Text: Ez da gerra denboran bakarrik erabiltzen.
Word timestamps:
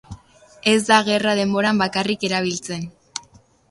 Ez 0.71 0.77
da 0.87 0.97
gerra 1.11 1.37
denboran 1.43 1.85
bakarrik 1.85 2.29
erabiltzen. 2.33 2.93